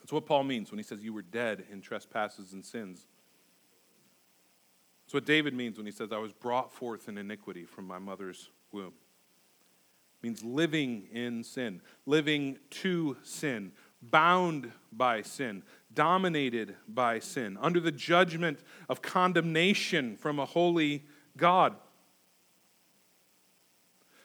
[0.00, 3.06] That's what Paul means when he says you were dead in trespasses and sins.
[5.04, 7.98] That's what David means when he says, I was brought forth in iniquity from my
[7.98, 8.92] mother's womb.
[10.22, 15.62] Means living in sin, living to sin, bound by sin,
[15.94, 21.04] dominated by sin, under the judgment of condemnation from a holy
[21.36, 21.74] God.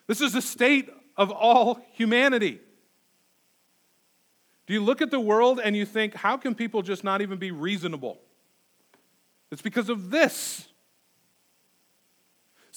[0.08, 2.60] This is the state of all humanity.
[4.68, 7.38] Do you look at the world and you think, how can people just not even
[7.38, 8.20] be reasonable?
[9.52, 10.68] It's because of this.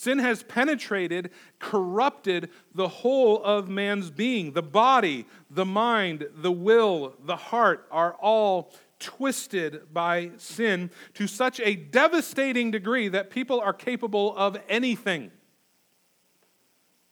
[0.04, 4.52] Sin has penetrated, corrupted the whole of man's being.
[4.52, 11.58] The body, the mind, the will, the heart are all twisted by sin to such
[11.60, 15.30] a devastating degree that people are capable of anything.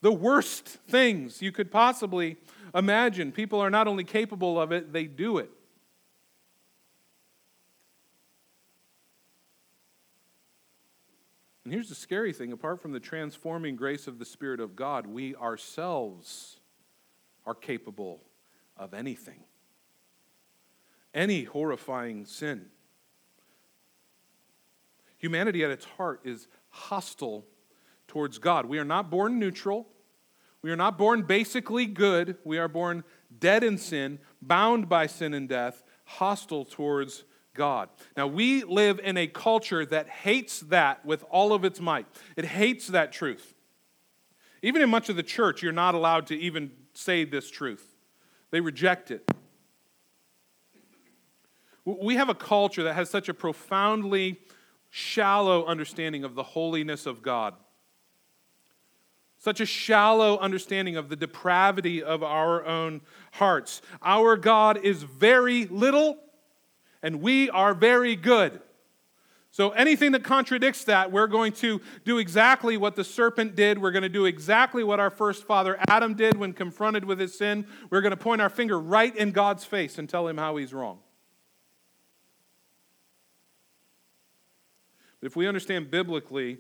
[0.03, 2.37] The worst things you could possibly
[2.75, 3.33] imagine.
[3.33, 5.51] People are not only capable of it, they do it.
[11.73, 15.07] And here's the scary thing apart from the transforming grace of the Spirit of God,
[15.07, 16.61] we ourselves
[17.47, 18.25] are capable
[18.77, 19.45] of anything,
[21.15, 22.67] any horrifying sin.
[25.17, 27.47] Humanity at its heart is hostile
[28.07, 28.67] towards God.
[28.67, 29.89] We are not born neutral.
[30.61, 32.37] We are not born basically good.
[32.45, 33.03] We are born
[33.39, 37.89] dead in sin, bound by sin and death, hostile towards God.
[38.17, 42.07] Now, we live in a culture that hates that with all of its might.
[42.37, 43.55] It hates that truth.
[44.63, 47.95] Even in much of the church, you're not allowed to even say this truth,
[48.51, 49.29] they reject it.
[51.85, 54.39] We have a culture that has such a profoundly
[54.91, 57.55] shallow understanding of the holiness of God
[59.43, 63.01] such a shallow understanding of the depravity of our own
[63.33, 63.83] hearts.
[64.01, 66.17] Our God is very little,
[67.03, 68.61] and we are very good.
[69.51, 73.79] So, anything that contradicts that, we're going to do exactly what the serpent did.
[73.79, 77.37] We're going to do exactly what our first father Adam did when confronted with his
[77.37, 77.67] sin.
[77.91, 80.73] We're going to point our finger right in God's face and tell him how he's
[80.73, 81.01] wrong.
[85.21, 86.59] But if we understand biblically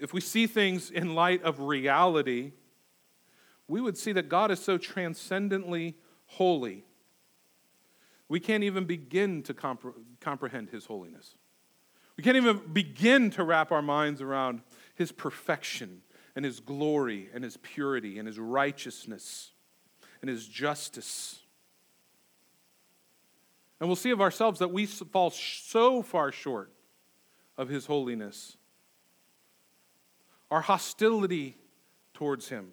[0.00, 2.52] if we see things in light of reality,
[3.68, 5.96] we would see that God is so transcendently
[6.26, 6.84] holy.
[8.30, 11.34] We can't even begin to compre- comprehend his holiness.
[12.16, 14.62] We can't even begin to wrap our minds around
[14.94, 16.00] his perfection
[16.34, 19.52] and his glory and his purity and his righteousness
[20.22, 21.40] and his justice.
[23.78, 26.72] And we'll see of ourselves that we fall so far short
[27.58, 28.56] of his holiness
[30.50, 31.56] our hostility
[32.14, 32.72] towards Him,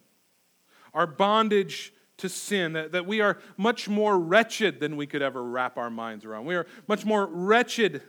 [0.94, 5.44] our bondage to sin, that, that we are much more wretched than we could ever
[5.44, 6.46] wrap our minds around.
[6.46, 8.02] We are much more wretched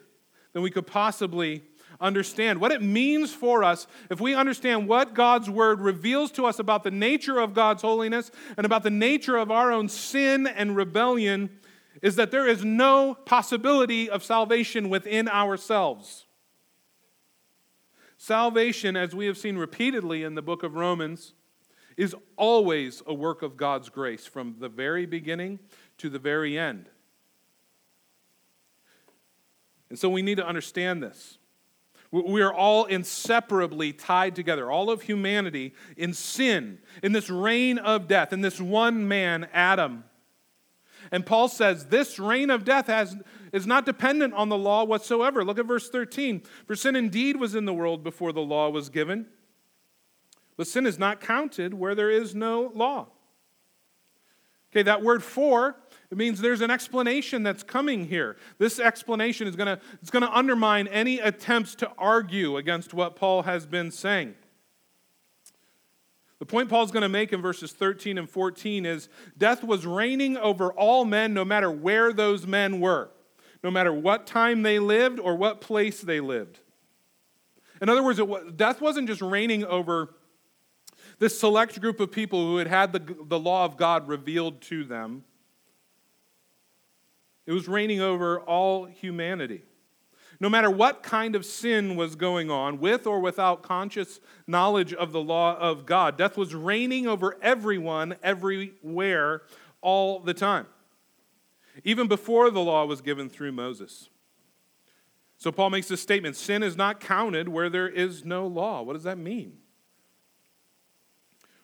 [0.53, 1.63] than we could possibly
[2.01, 2.61] understand.
[2.61, 6.85] What it means for us, if we understand what God's Word reveals to us about
[6.85, 11.51] the nature of God's holiness and about the nature of our own sin and rebellion,
[12.03, 16.27] is that there is no possibility of salvation within ourselves.
[18.17, 21.35] Salvation, as we have seen repeatedly in the book of Romans,
[21.99, 25.59] is always a work of God's grace from the very beginning
[25.99, 26.89] to the very end.
[29.91, 31.39] And so we need to understand this.
[32.11, 38.09] We are all inseparably tied together, all of humanity in sin, in this reign of
[38.09, 40.05] death, in this one man, Adam.
[41.11, 43.17] And Paul says this reign of death has,
[43.53, 45.45] is not dependent on the law whatsoever.
[45.45, 46.43] Look at verse 13.
[46.67, 49.27] For sin indeed was in the world before the law was given,
[50.59, 53.07] but sin is not counted where there is no law.
[54.71, 55.77] Okay, that word for
[56.11, 58.37] it means there's an explanation that's coming here.
[58.59, 63.17] This explanation is going to it's going to undermine any attempts to argue against what
[63.17, 64.35] Paul has been saying.
[66.39, 70.37] The point Paul's going to make in verses 13 and 14 is death was reigning
[70.37, 73.11] over all men no matter where those men were,
[73.63, 76.61] no matter what time they lived or what place they lived.
[77.81, 80.15] In other words, was, death wasn't just reigning over
[81.19, 84.85] this select group of people who had had the, the law of God revealed to
[84.85, 85.25] them.
[87.47, 89.63] It was reigning over all humanity.
[90.41, 95.11] No matter what kind of sin was going on, with or without conscious knowledge of
[95.11, 99.43] the law of God, death was reigning over everyone, everywhere,
[99.81, 100.67] all the time,
[101.85, 104.09] even before the law was given through Moses.
[105.39, 108.83] So Paul makes this statement sin is not counted where there is no law.
[108.83, 109.59] What does that mean?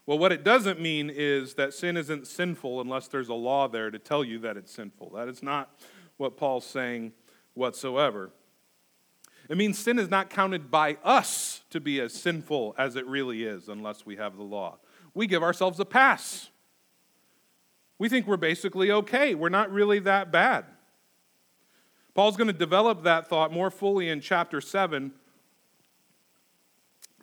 [0.07, 3.90] Well, what it doesn't mean is that sin isn't sinful unless there's a law there
[3.90, 5.12] to tell you that it's sinful.
[5.14, 5.71] That is not
[6.19, 7.12] what Paul's saying
[7.55, 8.31] whatsoever.
[9.49, 13.45] It means sin is not counted by us to be as sinful as it really
[13.45, 14.79] is unless we have the law.
[15.14, 16.51] We give ourselves a pass.
[17.99, 19.35] We think we're basically okay.
[19.35, 20.64] We're not really that bad.
[22.14, 25.12] Paul's going to develop that thought more fully in chapter 7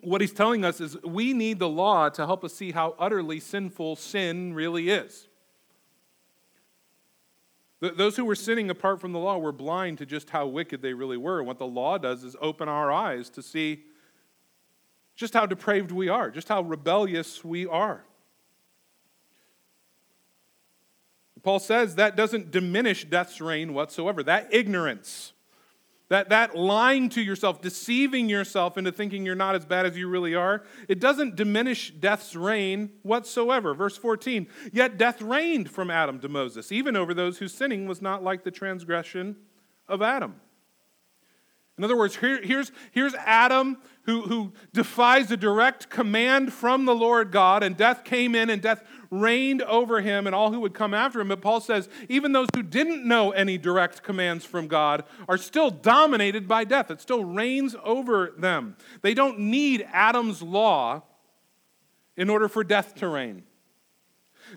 [0.01, 3.39] what he's telling us is we need the law to help us see how utterly
[3.39, 5.27] sinful sin really is.
[7.79, 10.93] Those who were sinning apart from the law were blind to just how wicked they
[10.93, 11.39] really were.
[11.39, 13.85] And what the law does is open our eyes to see
[15.15, 18.03] just how depraved we are, just how rebellious we are.
[21.41, 24.21] Paul says that doesn't diminish death's reign whatsoever.
[24.21, 25.33] That ignorance
[26.11, 30.09] that, that lying to yourself, deceiving yourself into thinking you're not as bad as you
[30.09, 33.73] really are, it doesn't diminish death's reign whatsoever.
[33.73, 38.01] Verse 14, yet death reigned from Adam to Moses, even over those whose sinning was
[38.01, 39.37] not like the transgression
[39.87, 40.35] of Adam.
[41.81, 46.93] In other words, here, here's, here's Adam who, who defies a direct command from the
[46.93, 50.75] Lord God, and death came in and death reigned over him and all who would
[50.75, 51.29] come after him.
[51.29, 55.71] But Paul says, even those who didn't know any direct commands from God are still
[55.71, 56.91] dominated by death.
[56.91, 58.75] It still reigns over them.
[59.01, 61.01] They don't need Adam's law
[62.15, 63.41] in order for death to reign.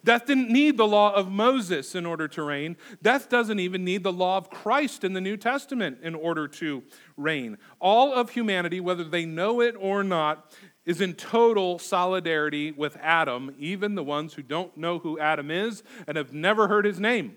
[0.03, 2.77] Death didn't need the law of Moses in order to reign.
[3.03, 6.83] Death doesn't even need the law of Christ in the New Testament in order to
[7.17, 7.59] reign.
[7.81, 10.53] All of humanity, whether they know it or not,
[10.85, 15.83] is in total solidarity with Adam, even the ones who don't know who Adam is
[16.07, 17.37] and have never heard his name.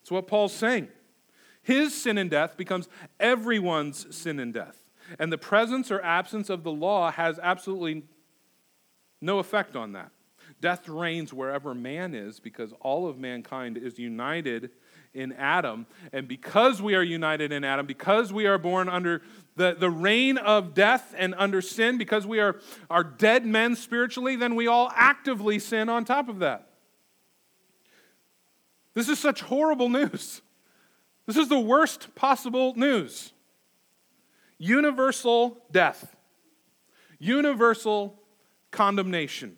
[0.00, 0.88] That's what Paul's saying.
[1.62, 4.78] His sin and death becomes everyone's sin and death.
[5.18, 8.04] And the presence or absence of the law has absolutely
[9.20, 10.10] no effect on that.
[10.60, 14.70] Death reigns wherever man is because all of mankind is united
[15.12, 15.86] in Adam.
[16.12, 19.22] And because we are united in Adam, because we are born under
[19.56, 24.36] the, the reign of death and under sin, because we are, are dead men spiritually,
[24.36, 26.70] then we all actively sin on top of that.
[28.94, 30.40] This is such horrible news.
[31.26, 33.32] This is the worst possible news.
[34.58, 36.16] Universal death,
[37.18, 38.18] universal
[38.70, 39.56] condemnation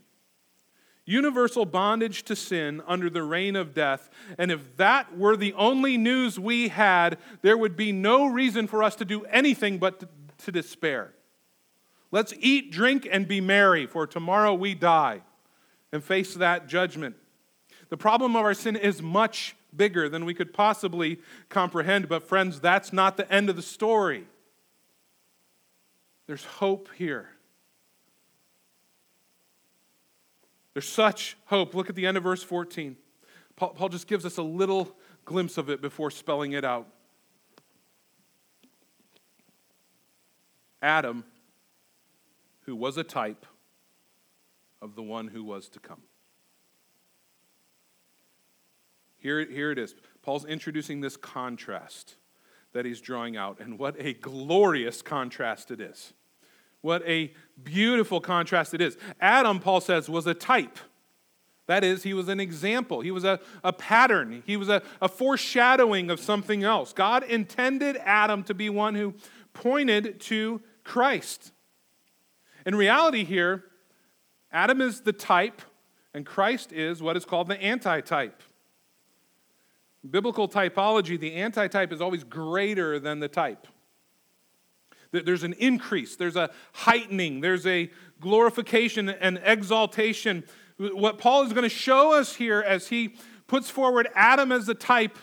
[1.09, 4.11] universal bondage to sin under the reign of death.
[4.37, 8.83] And if that were the only news we had, there would be no reason for
[8.83, 10.09] us to do anything but to,
[10.45, 11.15] to despair.
[12.11, 15.23] Let's eat, drink, and be merry, for tomorrow we die
[15.93, 17.17] and face that judgment.
[17.89, 22.61] The problem of our sin is much bigger than we could possibly comprehend, but friends,
[22.61, 24.27] that's not the end of the story.
[26.27, 27.31] There's hope here.
[30.79, 31.75] There's such hope.
[31.75, 32.97] Look at the end of verse 14.
[33.57, 36.87] Paul, Paul just gives us a little glimpse of it before spelling it out.
[40.81, 41.25] Adam,
[42.61, 43.45] who was a type
[44.81, 46.03] of the one who was to come.
[49.19, 49.97] Here, here it is.
[50.23, 52.15] Paul's introducing this contrast
[52.73, 56.13] that he's drawing out, and what a glorious contrast it is.
[56.81, 58.97] What a beautiful contrast it is.
[59.21, 60.79] Adam, Paul says, was a type.
[61.67, 63.03] That is, he was an example.
[63.03, 64.43] He was a, a pattern.
[64.47, 66.93] He was a, a foreshadowing of something else.
[66.95, 69.15] God intended Adam to be one who
[69.53, 71.53] pointed to Christ.
[72.65, 73.65] In reality, here,
[74.51, 75.61] Adam is the type,
[76.15, 78.43] and Christ is what is called the antitype.
[80.09, 83.67] Biblical typology, the antitype is always greater than the type.
[85.11, 87.91] There's an increase, there's a heightening, there's a
[88.21, 90.45] glorification and exaltation.
[90.77, 93.15] What Paul is going to show us here as he
[93.47, 95.17] puts forward Adam as the type,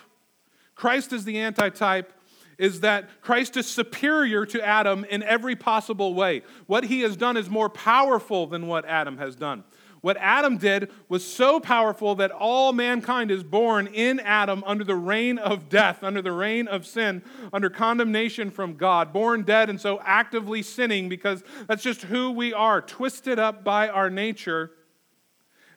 [0.73, 2.11] Christ as the antitype,
[2.57, 6.41] is that Christ is superior to Adam in every possible way.
[6.67, 9.63] What he has done is more powerful than what Adam has done.
[10.06, 14.95] What Adam did was so powerful that all mankind is born in Adam under the
[14.95, 19.82] reign of death, under the reign of sin, under condemnation from God, born dead and
[19.82, 24.74] so actively sinning because that's just who we are, twisted up by our nature.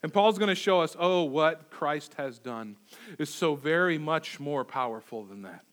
[0.02, 2.76] And Paul's going to show us, oh, what Christ has done
[3.18, 5.64] is so very much more powerful than that.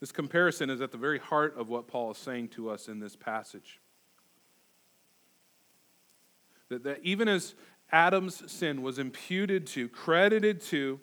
[0.00, 3.00] This comparison is at the very heart of what Paul is saying to us in
[3.00, 3.80] this passage.
[6.68, 7.54] That, that even as
[7.92, 11.00] Adam's sin was imputed to, credited to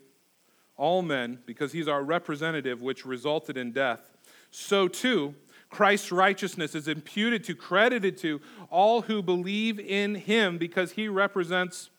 [0.75, 4.11] all men, because he's our representative, which resulted in death,
[4.51, 5.35] so too
[5.69, 11.89] Christ's righteousness is imputed to, credited to all who believe in him, because he represents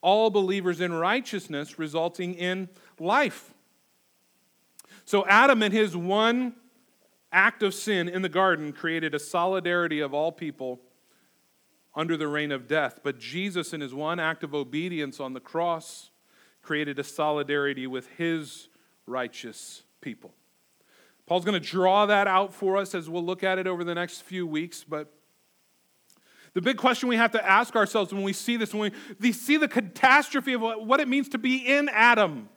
[0.00, 3.54] all believers in righteousness, resulting in life.
[5.06, 6.54] So Adam, in his one
[7.32, 10.80] act of sin in the garden, created a solidarity of all people
[11.96, 13.00] under the reign of death.
[13.02, 16.10] But Jesus, in his one act of obedience on the cross,
[16.62, 18.68] created a solidarity with his
[19.06, 20.34] righteous people.
[21.26, 23.94] Paul's going to draw that out for us as we'll look at it over the
[23.94, 25.12] next few weeks, but
[26.52, 29.56] the big question we have to ask ourselves when we see this, when we see
[29.56, 32.48] the catastrophe of what it means to be in Adam,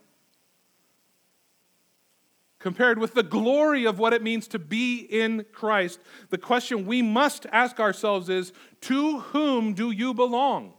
[2.59, 5.99] compared with the glory of what it means to be in Christ,
[6.29, 8.51] the question we must ask ourselves is
[8.81, 10.73] to whom do you belong?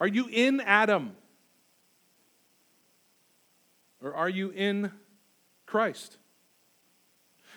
[0.00, 1.16] Are you in Adam?
[4.02, 4.92] Or are you in
[5.66, 6.18] Christ?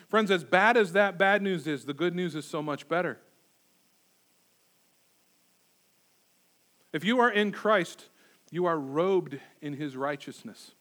[0.07, 3.19] Friends, as bad as that bad news is, the good news is so much better.
[6.93, 8.09] If you are in Christ,
[8.51, 10.71] you are robed in his righteousness.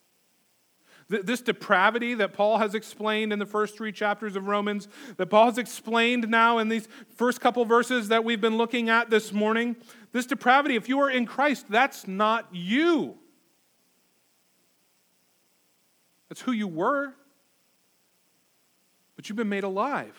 [1.23, 5.47] This depravity that Paul has explained in the first three chapters of Romans, that Paul
[5.47, 9.77] has explained now in these first couple verses that we've been looking at this morning,
[10.13, 13.19] this depravity, if you are in Christ, that's not you.
[16.29, 17.15] That's who you were,
[19.15, 20.19] but you've been made alive.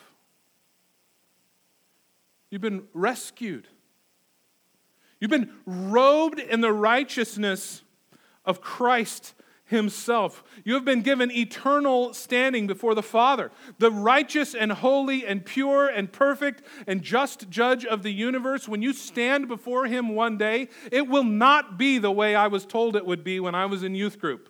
[2.50, 3.66] You've been rescued.
[5.20, 7.82] You've been robed in the righteousness
[8.44, 9.34] of Christ
[9.66, 10.42] himself.
[10.64, 13.50] You have been given eternal standing before the Father.
[13.78, 18.80] The righteous and holy and pure and perfect and just judge of the universe, when
[18.80, 22.96] you stand before him one day, it will not be the way I was told
[22.96, 24.48] it would be when I was in youth group.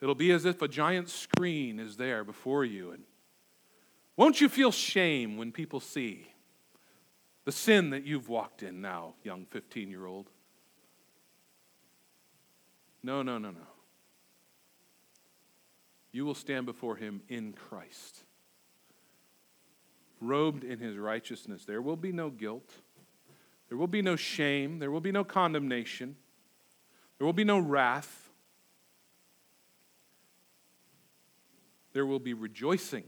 [0.00, 2.92] It'll be as if a giant screen is there before you.
[2.92, 3.02] And
[4.16, 6.28] won't you feel shame when people see
[7.44, 10.30] the sin that you've walked in now, young 15 year old?
[13.02, 13.66] No, no, no, no.
[16.12, 18.24] You will stand before him in Christ,
[20.20, 21.64] robed in his righteousness.
[21.64, 22.72] There will be no guilt,
[23.68, 26.16] there will be no shame, there will be no condemnation,
[27.18, 28.24] there will be no wrath.
[31.94, 33.02] There will be rejoicing.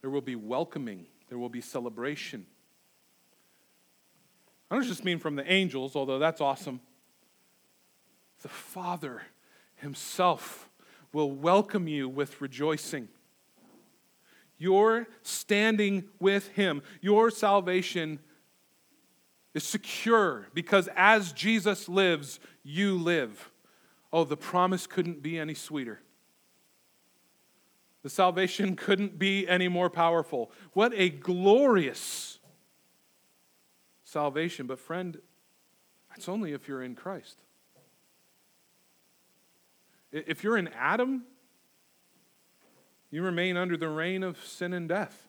[0.00, 1.06] There will be welcoming.
[1.28, 2.46] There will be celebration.
[4.70, 6.80] I don't just mean from the angels, although that's awesome
[8.42, 9.22] the Father
[9.76, 10.68] Himself
[11.12, 13.08] will welcome you with rejoicing.
[14.58, 18.18] Your standing with Him, your salvation
[19.54, 23.50] is secure because as Jesus lives, you live.
[24.12, 26.00] Oh, the promise couldn't be any sweeter.
[28.02, 30.50] The salvation couldn't be any more powerful.
[30.72, 32.38] What a glorious
[34.04, 34.66] salvation.
[34.66, 35.18] But, friend,
[36.16, 37.38] it's only if you're in Christ.
[40.10, 41.24] If you're in Adam,
[43.10, 45.28] you remain under the reign of sin and death.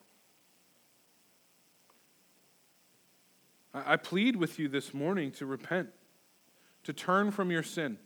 [3.72, 5.90] I plead with you this morning to repent,
[6.84, 7.98] to turn from your sin,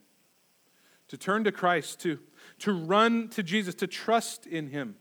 [1.08, 2.18] to turn to Christ, to,
[2.60, 4.96] to run to Jesus, to trust in Him.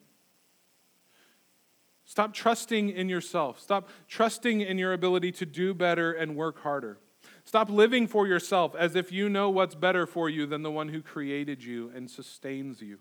[2.05, 3.59] Stop trusting in yourself.
[3.59, 6.97] Stop trusting in your ability to do better and work harder.
[7.45, 10.89] Stop living for yourself as if you know what's better for you than the one
[10.89, 12.99] who created you and sustains you.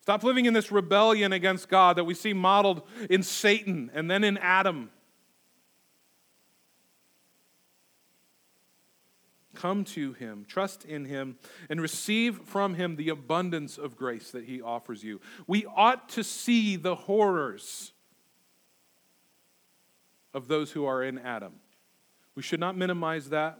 [0.00, 4.24] Stop living in this rebellion against God that we see modeled in Satan and then
[4.24, 4.90] in Adam.
[9.54, 11.36] Come to him, trust in him,
[11.68, 15.20] and receive from him the abundance of grace that he offers you.
[15.46, 17.92] We ought to see the horrors
[20.32, 21.52] of those who are in Adam.
[22.40, 23.58] We should not minimize that.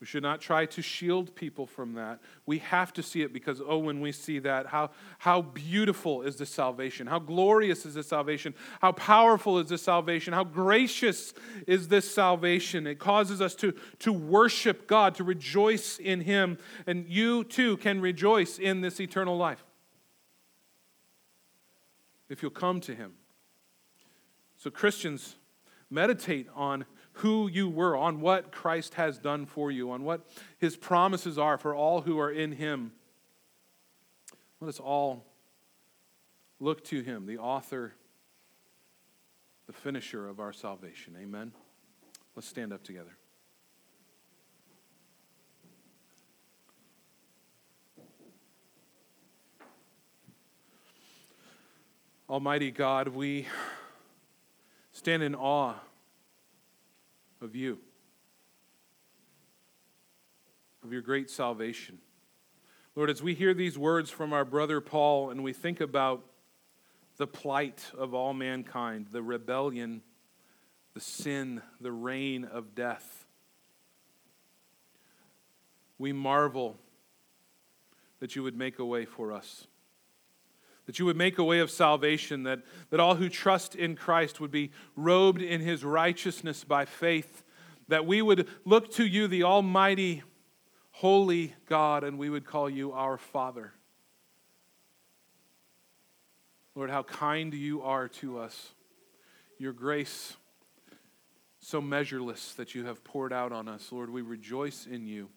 [0.00, 2.18] We should not try to shield people from that.
[2.44, 6.34] We have to see it because, oh, when we see that, how, how beautiful is
[6.34, 7.06] this salvation?
[7.06, 8.52] How glorious is this salvation?
[8.80, 10.34] How powerful is this salvation?
[10.34, 11.34] How gracious
[11.68, 12.88] is this salvation?
[12.88, 18.00] It causes us to, to worship God, to rejoice in Him, and you too can
[18.00, 19.64] rejoice in this eternal life
[22.28, 23.12] if you'll come to Him.
[24.56, 25.36] So, Christians,
[25.94, 26.84] meditate on
[27.18, 30.26] who you were, on what Christ has done for you, on what
[30.58, 32.92] his promises are for all who are in him.
[34.60, 35.24] Let us all
[36.58, 37.94] look to him, the author,
[39.66, 41.16] the finisher of our salvation.
[41.20, 41.52] Amen.
[42.34, 43.16] Let's stand up together.
[52.28, 53.46] Almighty God, we
[54.94, 55.74] stand in awe
[57.42, 57.78] of you,
[60.82, 61.98] of your great salvation.
[62.94, 66.24] Lord, as we hear these words from our brother Paul and we think about
[67.16, 70.00] the plight of all mankind, the rebellion,
[70.94, 73.26] the sin, the reign of death,
[75.98, 76.76] we marvel
[78.20, 79.66] that you would make a way for us
[80.86, 82.60] that you would make a way of salvation, that,
[82.90, 87.42] that all who trust in Christ would be robed in his righteousness by faith,
[87.88, 90.22] that we would look to you, the Almighty,
[90.90, 93.72] holy God, and we would call you our Father.
[96.74, 98.72] Lord, how kind you are to us.
[99.58, 100.34] Your grace
[101.60, 103.90] so measureless that you have poured out on us.
[103.90, 105.30] Lord, we rejoice in you.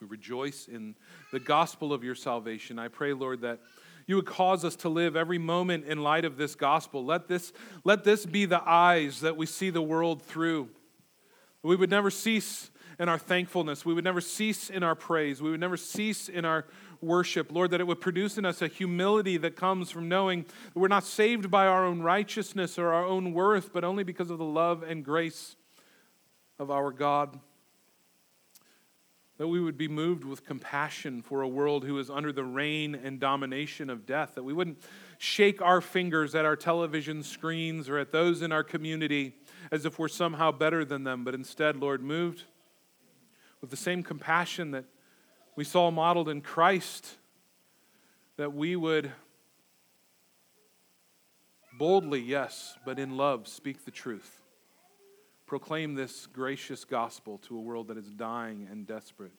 [0.00, 0.94] We rejoice in
[1.32, 2.78] the gospel of your salvation.
[2.78, 3.58] I pray, Lord, that
[4.06, 7.04] you would cause us to live every moment in light of this gospel.
[7.04, 7.52] Let this,
[7.84, 10.68] let this be the eyes that we see the world through.
[11.62, 13.84] We would never cease in our thankfulness.
[13.84, 15.40] We would never cease in our praise.
[15.40, 16.66] We would never cease in our
[17.00, 17.50] worship.
[17.50, 20.88] Lord, that it would produce in us a humility that comes from knowing that we're
[20.88, 24.44] not saved by our own righteousness or our own worth, but only because of the
[24.44, 25.56] love and grace
[26.58, 27.38] of our God
[29.36, 32.94] that we would be moved with compassion for a world who is under the reign
[32.94, 34.78] and domination of death, that we wouldn't
[35.18, 39.34] shake our fingers at our television screens or at those in our community
[39.72, 42.44] as if we're somehow better than them, but instead, Lord, moved
[43.60, 44.84] with the same compassion that
[45.56, 47.16] we saw modeled in Christ,
[48.36, 49.10] that we would
[51.76, 54.43] boldly, yes, but in love, speak the truth
[55.46, 59.32] proclaim this gracious gospel to a world that is dying and desperate.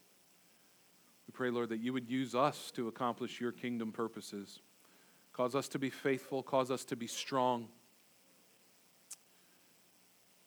[1.28, 4.60] We pray, Lord, that you would use us to accomplish your kingdom purposes.
[5.34, 7.68] Cause us to be faithful, cause us to be strong,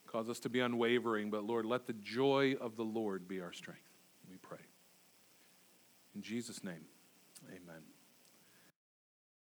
[0.06, 1.30] cause us to be unwavering.
[1.30, 3.82] But, Lord, let the joy of the Lord be our strength,
[4.30, 4.58] we pray.
[6.14, 6.86] In Jesus' name,
[7.48, 7.82] amen.